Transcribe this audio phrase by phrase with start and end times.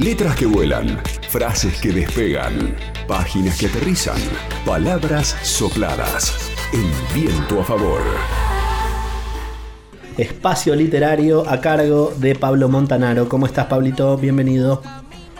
[0.00, 4.18] Letras que vuelan, frases que despegan, páginas que aterrizan,
[4.66, 6.50] palabras sopladas.
[6.72, 8.02] El viento a favor.
[10.18, 13.28] Espacio literario a cargo de Pablo Montanaro.
[13.28, 14.16] ¿Cómo estás, Pablito?
[14.16, 14.82] Bienvenido.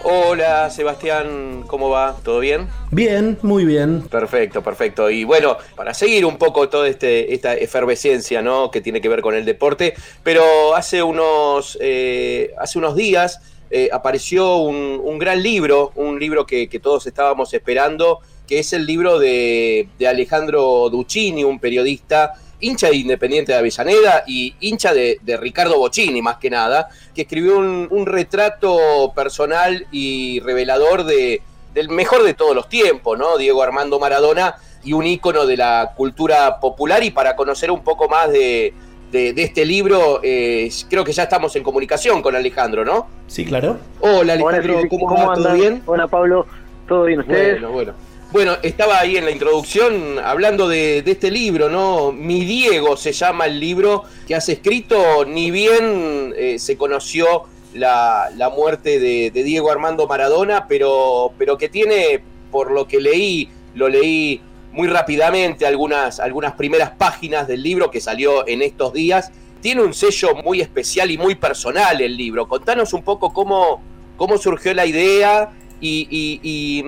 [0.07, 2.15] Hola Sebastián, ¿cómo va?
[2.23, 2.69] ¿Todo bien?
[2.91, 4.03] Bien, muy bien.
[4.03, 5.09] Perfecto, perfecto.
[5.11, 8.71] Y bueno, para seguir un poco toda este, esta efervescencia ¿no?
[8.71, 13.41] que tiene que ver con el deporte, pero hace unos, eh, hace unos días
[13.77, 19.19] eh, apareció un, gran libro, un libro que, todos estábamos esperando, que es el libro
[19.19, 26.23] de, Alejandro Duccini, un periodista hincha de Independiente de Avellaneda y hincha de, Ricardo Bocini,
[26.23, 31.43] más que nada, que escribió un, retrato personal y revelador de,
[31.75, 33.39] del mejor de todos los tiempos, ¿no?
[33.39, 37.03] Diego Armando Maradona y un ícono de la cultura popular.
[37.03, 38.73] Y para conocer un poco más de,
[39.15, 43.07] este libro, eh, creo que ya estamos en comunicación con Alejandro, ¿no?
[43.27, 43.79] Sí, claro.
[44.01, 45.35] Hola Alejandro, ¿cómo, va?
[45.35, 45.83] ¿Todo bien?
[45.87, 46.47] Hola Pablo,
[46.89, 47.61] ¿todo bien ustedes?
[47.61, 47.93] Bueno, bueno.
[48.33, 52.11] Bueno, estaba ahí en la introducción hablando de, este libro, ¿no?
[52.11, 58.53] Mi Diego se llama el libro que has escrito, ni bien eh, se conoció la,
[58.57, 64.41] muerte de, Diego Armando Maradona, pero, pero que tiene, por lo que leí, lo leí
[64.75, 69.31] muy rápidamente, algunas, algunas primeras páginas del libro que salió en estos días.
[69.61, 72.47] Tiene un sello muy especial y muy personal el libro.
[72.49, 73.81] Contanos un poco cómo,
[74.17, 76.85] cómo surgió la idea y,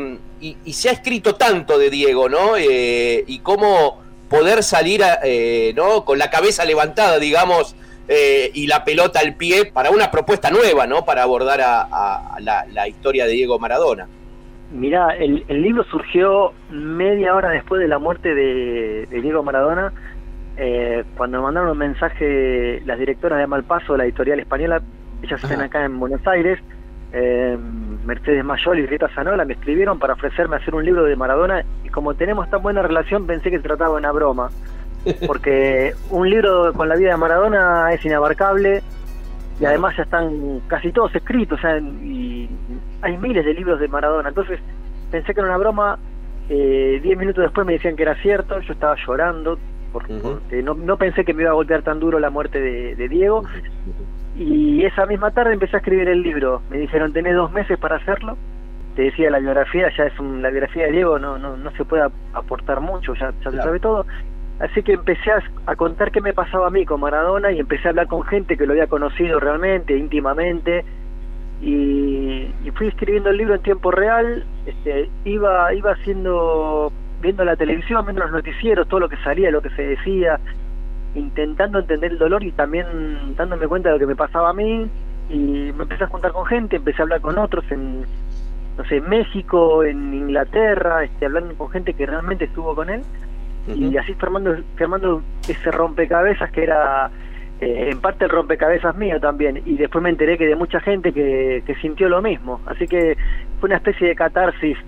[0.72, 2.56] se ha escrito tanto de Diego, ¿no?
[2.56, 6.04] Eh, y cómo poder salir eh, ¿no?
[6.04, 7.76] con la cabeza levantada, digamos,
[8.08, 11.04] eh, y la pelota al pie para una propuesta nueva, ¿no?
[11.04, 14.08] Para abordar a, la, historia de Diego Maradona.
[14.72, 19.92] Mirá, el, libro surgió media hora después de la muerte de, Diego Maradona,
[21.16, 24.82] cuando me mandaron un mensaje las directoras de Malpaso, la editorial española,
[25.22, 26.58] ellas están acá en Buenos Aires,
[27.12, 27.56] eh,
[28.04, 31.88] Mercedes Mayol y Rita Zanola me escribieron para ofrecerme hacer un libro de Maradona y
[31.88, 34.50] como tenemos tan buena relación pensé que se trataba de una broma.
[35.26, 38.82] Porque un libro con la vida de Maradona es inabarcable
[39.60, 41.60] y además ya están casi todos escritos,
[42.02, 42.48] y
[43.02, 44.28] hay miles de libros de Maradona.
[44.28, 44.60] Entonces
[45.10, 45.98] pensé que era una broma,
[46.48, 49.58] eh, diez minutos después me decían que era cierto, yo estaba llorando,
[49.92, 53.44] porque no, no, pensé que me iba a golpear tan duro la muerte de Diego.
[54.38, 56.60] Y esa misma tarde empecé a escribir el libro.
[56.70, 58.36] Me dijeron, tenés dos meses para hacerlo.
[58.94, 62.06] Te decía la biografía, ya es la biografía de Diego, no, no, no se puede
[62.32, 64.06] aportar mucho, ya, ya se sabe todo.
[64.58, 67.90] Así que empecé a, contar qué me pasaba a mí con Maradona y empecé a
[67.90, 70.84] hablar con gente que lo había conocido realmente, íntimamente.
[71.60, 74.44] Y, fui escribiendo el libro en tiempo real.
[74.64, 76.90] Este, iba, iba haciendo,
[77.20, 80.40] viendo la televisión, viendo los noticieros, todo lo que salía, lo que se decía,
[81.14, 84.88] intentando entender el dolor y también dándome cuenta de lo que me pasaba a mí
[85.28, 88.02] y me empecé a juntar con gente, empecé a hablar con otros en,
[88.76, 93.02] no sé, México, en Inglaterra, este, hablando con gente que realmente estuvo con él
[93.74, 97.10] y así formando ese rompecabezas que era
[97.60, 101.12] eh, en parte el rompecabezas mío también y después me enteré que de mucha gente
[101.12, 103.16] que, que sintió lo mismo, así que
[103.60, 104.78] fue una especie de catarsis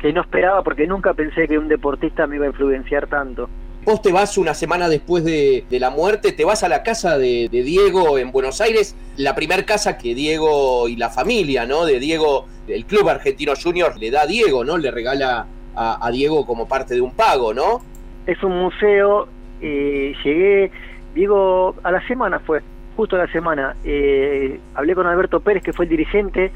[0.00, 3.48] que no esperaba porque nunca pensé que un deportista me iba a influenciar tanto.
[3.84, 7.48] Vos te vas una semana después de, la muerte, te vas a la casa de,
[7.50, 11.86] Diego en Buenos Aires, la primer casa que Diego y la familia, ¿no?
[11.86, 14.76] De Diego, el Club Argentino Junior le da a Diego, ¿no?
[14.76, 17.82] Le regala a, Diego como parte de un pago, ¿no?
[18.26, 19.28] Es un museo,
[19.60, 20.70] eh, llegué,
[21.14, 22.60] Diego, a la semana fue,
[22.96, 26.52] justo a la semana, eh, hablé con Alberto Pérez, que fue el dirigente,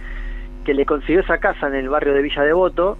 [0.64, 2.96] que le consiguió esa casa en el barrio de Villa Devoto,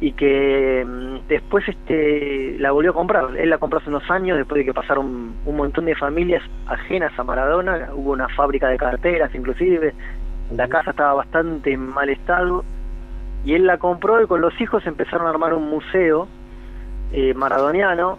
[0.00, 3.36] y que mm, después este la volvió a comprar.
[3.36, 7.18] Él la compró hace unos años, después de que pasaron un montón de familias ajenas
[7.18, 9.94] a Maradona, hubo una fábrica de carteras inclusive,
[10.54, 12.64] la casa estaba bastante en mal estado,
[13.44, 16.28] y él la compró y con los hijos empezaron a armar un museo
[17.16, 18.18] eh, maradoniano,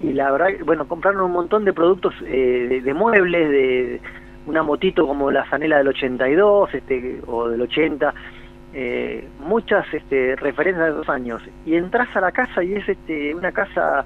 [0.00, 4.00] y la verdad, bueno, compraron un montón de productos eh, de, muebles, de
[4.46, 8.14] una motito como la Zanela del 82 este, o del 80,
[8.72, 11.42] eh, muchas este, referencias de dos años.
[11.66, 14.04] Y entras a la casa y es este, una casa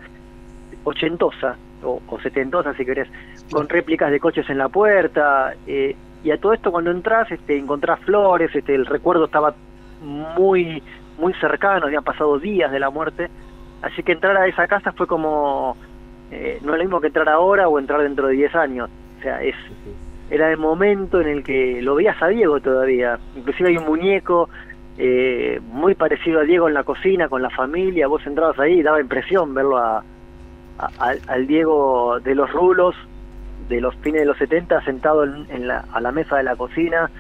[0.85, 3.09] ochentosa o, setentosa si querés,
[3.51, 5.95] con réplicas de coches en la puerta eh,
[6.25, 9.55] y a todo esto cuando entras este, encontrás flores, este, el recuerdo estaba
[10.03, 10.83] muy
[11.19, 13.29] muy cercano, habían pasado días de la muerte,
[13.83, 15.77] así que entrar a esa casa fue como
[16.31, 19.23] eh, no es lo mismo que entrar ahora o entrar dentro de 10 años, o
[19.23, 19.55] sea, es
[20.31, 23.19] era el momento en el que lo veías a Diego todavía.
[23.35, 24.51] Inclusive hay un muñeco
[24.99, 28.09] eh, muy parecido a Diego en la cocina, con la familia.
[28.09, 30.05] Vos entrabas ahí y daba impresión verlo a,
[30.99, 32.95] al Diego de los rulos
[33.69, 37.11] de los fines de los 70 sentado en, la, a la mesa de la cocina.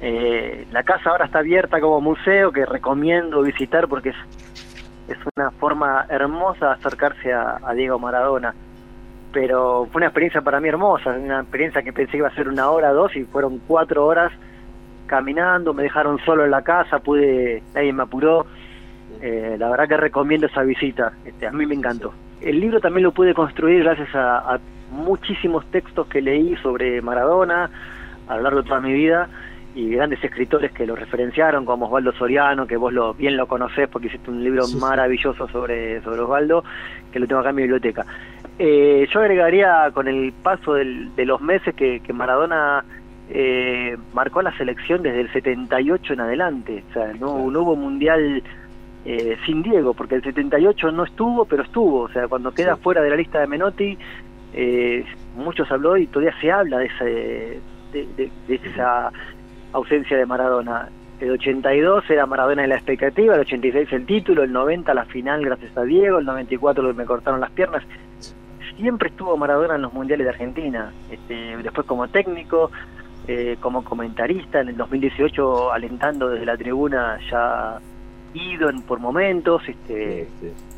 [0.00, 4.16] Eh, la casa ahora está abierta como museo que recomiendo visitar porque es,
[5.08, 8.54] es una forma hermosa de acercarse a, Diego Maradona.
[9.32, 12.48] Pero fue una experiencia para mí hermosa, una experiencia que pensé que iba a ser
[12.48, 14.32] una hora, dos y fueron cuatro horas
[15.06, 18.46] caminando, me dejaron solo en la casa, pude, nadie me apuró.
[19.20, 22.12] Eh, la verdad que recomiendo esa visita, este, a mí me encantó.
[22.40, 24.58] El libro también lo pude construir gracias a,
[24.90, 27.70] muchísimos textos que leí sobre Maradona
[28.28, 29.26] a lo largo de toda mi vida
[29.74, 33.88] y grandes escritores que lo referenciaron, como Osvaldo Soriano, que vos lo, bien lo conocés
[33.88, 36.64] porque hiciste un libro maravilloso sobre, sobre Osvaldo,
[37.10, 38.04] que lo tengo acá en mi biblioteca.
[38.58, 42.84] Eh, yo agregaría con el paso de los meses que, que Maradona
[43.30, 48.42] eh, marcó la selección desde el 78 en adelante, o sea, no, no hubo mundial
[49.04, 52.02] eh, sin Diego, porque el 78 no estuvo, pero estuvo.
[52.02, 53.96] O sea, cuando queda fuera de la lista de Menotti,
[54.52, 55.04] eh,
[55.34, 57.60] muchos habló y todavía se habla de, ese,
[57.92, 59.10] de, esa
[59.72, 60.88] ausencia de Maradona.
[61.20, 65.44] El 82 era Maradona en la expectativa, el 86 el título, el 90 la final
[65.44, 67.82] gracias a Diego, el 94 me cortaron las piernas.
[68.76, 72.70] Siempre estuvo Maradona en los mundiales de Argentina, este, después como técnico,
[73.28, 77.78] eh, como comentarista, en el 2018 alentando desde la tribuna ya
[78.34, 80.28] ido en, por momentos, este,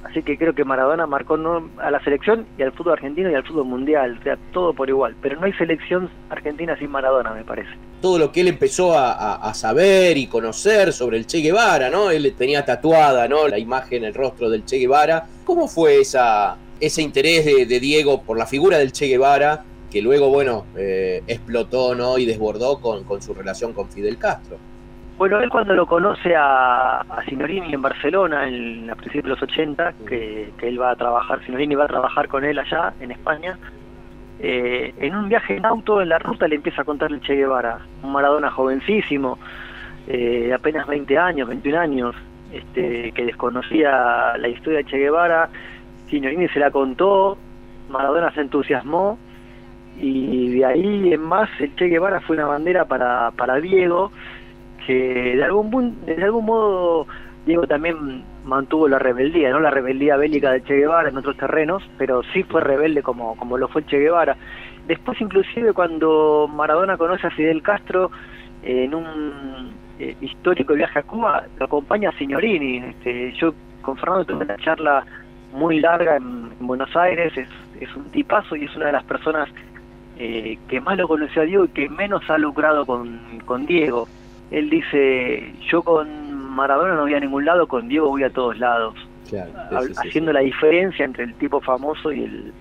[0.04, 3.34] así que creo que Maradona marcó no, a la selección y al fútbol argentino y
[3.34, 7.32] al fútbol mundial, o sea, todo por igual, pero no hay selección argentina sin Maradona,
[7.32, 7.70] me parece.
[8.00, 12.10] Todo lo que él empezó a, saber y conocer sobre el Che Guevara, ¿no?
[12.10, 13.48] Él tenía tatuada, ¿no?
[13.48, 15.26] La imagen, el rostro del Che Guevara.
[15.44, 20.28] ¿Cómo fue esa, ese interés de, Diego por la figura del Che Guevara que luego,
[20.28, 22.18] bueno, eh, explotó, ¿no?
[22.18, 24.58] Y desbordó con, con su relación con Fidel Castro?
[25.16, 29.42] Bueno, él cuando lo conoce a, a Signorini en Barcelona, en, a principios de los
[29.42, 33.56] 80, que, él va a trabajar, Signorini va a trabajar con él allá, en España,
[34.40, 37.36] eh, en un viaje en auto, en la ruta, le empieza a contar el Che
[37.36, 39.38] Guevara, un Maradona jovencísimo,
[40.08, 42.16] eh, apenas 20 años, 21 años,
[42.52, 45.48] este, que desconocía la historia de Che Guevara,
[46.10, 47.38] Signorini se la contó,
[47.88, 49.16] Maradona se entusiasmó,
[49.96, 54.10] y de ahí en más el Che Guevara fue una bandera para, para Diego,
[54.86, 57.06] que de algún, de algún modo
[57.46, 61.82] Diego también mantuvo la rebeldía, no la rebeldía bélica de Che Guevara en otros terrenos,
[61.98, 64.36] pero sí fue rebelde como, como lo fue Che Guevara.
[64.86, 68.10] Después inclusive cuando Maradona conoce a Fidel Castro
[68.62, 72.78] en un eh, histórico viaje a Cuba, lo acompaña a Signorini.
[72.78, 75.04] Este, yo con Fernando tuve una charla
[75.52, 79.50] muy larga en, Buenos Aires, es, un tipazo y es una de las personas
[80.18, 84.08] eh, que más lo conoció a Diego y que menos ha lucrado con Diego
[84.50, 88.58] él dice, yo con Maradona no voy a ningún lado, con Diego voy a todos
[88.58, 88.94] lados.
[89.96, 92.52] haciendo la diferencia entre el tipo famoso y, el,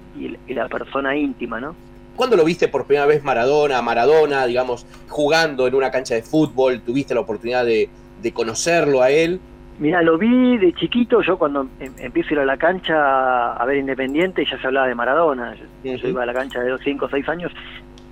[0.47, 1.75] y, la persona íntima, ¿no?
[2.15, 6.81] ¿Cuándo lo viste por primera vez Maradona, Maradona, digamos, jugando en una cancha de fútbol?
[6.81, 7.89] ¿Tuviste la oportunidad de,
[8.33, 9.39] conocerlo a él?
[9.79, 13.65] Mira, lo vi de chiquito, yo cuando em, empiezo a ir a la cancha a
[13.65, 17.05] ver Independiente ya se hablaba de Maradona, yo, iba a la cancha de los 5
[17.05, 17.51] o 6 años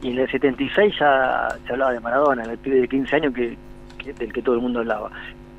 [0.02, 3.58] y en el 76 ya se hablaba de Maradona, el pibe de 15 años que,
[4.14, 5.12] del que todo el mundo hablaba.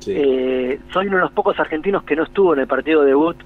[0.05, 3.37] Eh, soy uno de los pocos argentinos que no estuvo en el partido debut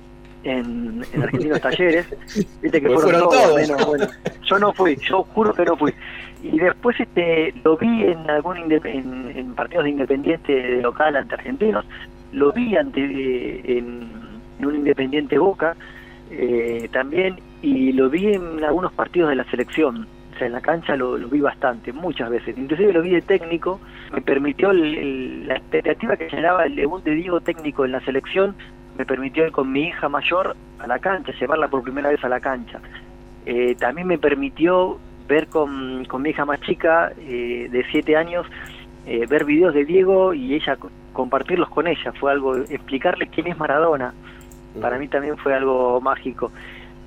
[0.43, 2.07] en, en Argentinos Talleres.
[2.61, 4.09] Viste que pues fueron, todos,
[4.43, 5.93] yo no fui, yo juro que no fui.
[6.41, 11.85] Y después este lo vi en algún en, partidos de Independiente local ante argentinos,
[12.31, 13.01] lo vi ante
[13.77, 14.07] en,
[14.59, 15.75] un Independiente Boca
[16.31, 20.07] eh, también y lo vi en algunos partidos de la selección
[20.45, 22.57] en la cancha lo, vi bastante, muchas veces.
[22.57, 23.79] Inclusive lo vi de técnico,
[24.13, 28.55] me permitió la expectativa que generaba el debut de Diego técnico en la selección,
[28.97, 32.29] me permitió ir con mi hija mayor a la cancha, llevarla por primera vez a
[32.29, 32.79] la cancha.
[33.45, 38.45] Eh, también me permitió ver con, con mi hija más chica, eh, de siete años,
[39.05, 40.77] eh, ver videos de Diego y ella
[41.13, 42.11] compartirlos con ella.
[42.19, 44.13] Fue algo, explicarle quién es Maradona.
[44.81, 46.51] Para mí también fue algo mágico.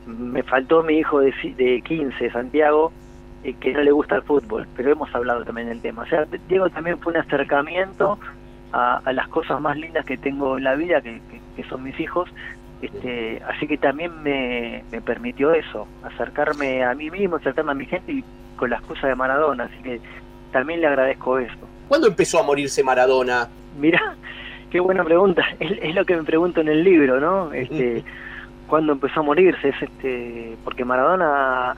[0.07, 2.93] Me faltó mi hijo de, de 15, Santiago,
[3.43, 6.03] eh, que no le gusta el fútbol, pero hemos hablado también del tema.
[6.03, 8.19] O sea, Diego también fue un acercamiento
[8.73, 11.21] a, las cosas más lindas que tengo en la vida, que,
[11.69, 12.31] son mis hijos,
[12.81, 18.13] este, así que también me, permitió eso, acercarme a mí mismo, acercarme a mi gente
[18.13, 18.25] y
[18.57, 20.01] con las cosas de Maradona, así que
[20.53, 21.69] también le agradezco eso.
[21.89, 23.49] ¿Cuándo empezó a morirse Maradona?
[23.79, 24.15] Mira,
[24.71, 27.53] qué buena pregunta, es, lo que me pregunto en el libro, ¿no?
[27.53, 28.05] Este,
[28.67, 29.69] ¿Cuándo empezó a morirse?
[29.69, 31.77] Es este, porque Maradona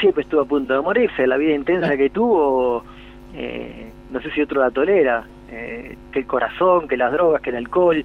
[0.00, 2.84] siempre estuvo a punto de morirse, la vida intensa que tuvo,
[3.34, 7.50] eh, no sé si otro la tolera, eh, que el corazón, que las drogas, que
[7.50, 8.04] el alcohol,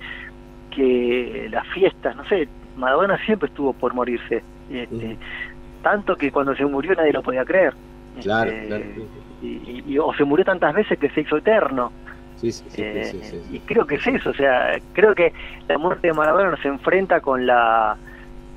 [0.70, 5.18] que las fiestas, no sé, Maradona siempre estuvo por morirse, este,
[5.82, 7.74] tanto que cuando se murió nadie lo podía creer.
[8.22, 8.84] Claro, Este, claro.
[9.42, 11.92] Y, y- o se murió tantas veces que se hizo eterno.
[12.36, 13.42] Sí, sí, sí, Eh.
[13.52, 15.32] Y creo que es eso, o sea, creo que
[15.68, 17.98] la muerte de Maradona nos enfrenta con la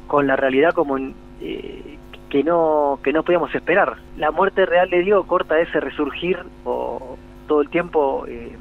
[0.07, 0.99] con la realidad como
[1.41, 1.99] eh,
[2.35, 3.95] que no que no podíamos esperar.
[4.17, 8.57] La muerte real de Diego corta ese resurgir o todo el tiempo eh,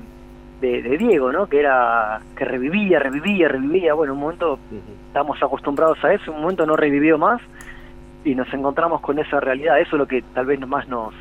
[0.61, 1.47] de, de Diego, ¿no?
[1.47, 3.95] Que era que revivía, revivía, revivía.
[3.95, 4.93] Bueno, un momento Ujú.
[5.07, 7.41] estamos acostumbrados a eso, un momento no revivió más
[8.23, 9.79] y nos encontramos con esa realidad.
[9.79, 11.15] Eso es lo que tal vez más nos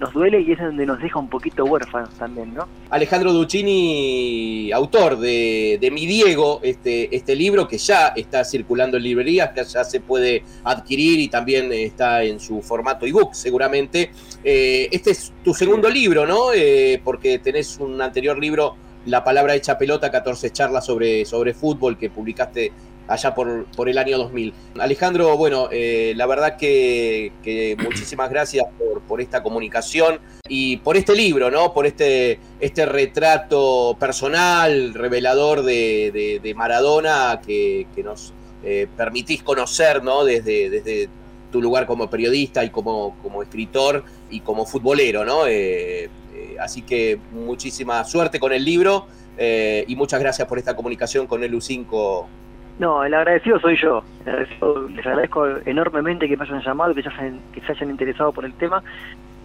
[0.00, 2.66] nos duele y es donde nos deja un poquito huérfanos también, ¿no?
[2.90, 9.02] Alejandro Duccini, autor de, de Mi Diego, este, este libro que ya está circulando en
[9.02, 14.10] librerías, que ya se puede adquirir y también está en su formato ebook seguramente.
[14.44, 16.52] Eh, este es tu segundo libro, ¿no?
[16.54, 18.76] Eh, porque tenés un anterior libro,
[19.06, 22.72] La palabra hecha pelota, 14 charlas sobre, sobre fútbol que publicaste
[23.08, 24.52] allá por, por el año 2000.
[24.78, 27.32] Alejandro, bueno, eh, la verdad que,
[27.82, 31.72] muchísimas gracias por, por esta comunicación y por este libro, ¿no?
[31.72, 38.32] Por este, este retrato personal, revelador de, de- Maradona que, que nos
[38.64, 40.24] eh, permitís conocer, ¿no?
[40.24, 41.08] Desde, desde
[41.52, 45.46] tu lugar como periodista y como, como escritor y como futbolero, ¿no?
[45.46, 46.10] Eh,
[46.60, 49.06] así que muchísima suerte con el libro
[49.38, 52.26] y muchas gracias por esta comunicación con el U5.
[52.78, 54.02] No, el agradecido soy yo.
[54.24, 58.32] Agradecido- les agradezco enormemente que me hayan llamado, que se hayan, que se hayan interesado
[58.32, 58.82] por el tema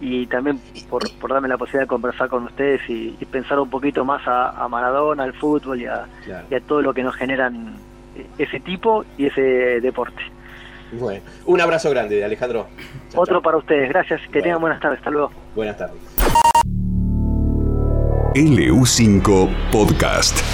[0.00, 3.70] y también por, por darme la posibilidad de conversar con ustedes y, y pensar un
[3.70, 6.06] poquito más a, a Maradona, al fútbol y a,
[6.50, 7.74] y a todo lo que nos generan
[8.38, 10.22] ese tipo y ese deporte.
[10.92, 12.68] Bueno, un abrazo grande, Alejandro.
[13.10, 13.42] Chao, Otro chao.
[13.42, 13.88] para ustedes.
[13.88, 14.20] Gracias.
[14.22, 14.42] Que Bueno.
[14.44, 14.98] tengan buenas tardes.
[15.00, 15.32] Hasta luego.
[15.56, 15.96] Buenas tardes.
[18.36, 20.53] LU5 Podcast.